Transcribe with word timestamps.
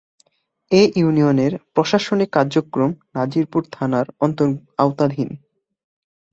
এ 0.71 0.81
ইউনিয়নের 0.95 1.53
প্রশাসনিক 1.73 2.29
কার্যক্রম 2.33 2.91
নাজিরপুর 3.15 3.61
থানার 3.71 4.05
আওতাধীন। 4.19 5.29